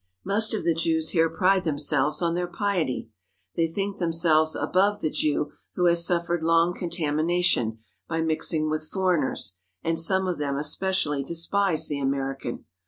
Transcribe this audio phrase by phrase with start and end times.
[0.25, 3.11] Most of the Jews here pride themselves on their piety.
[3.55, 7.77] They think themselves above the Jew who has suffered long contamination
[8.07, 12.65] by mixing with foreigners, and some of them especially despise the American.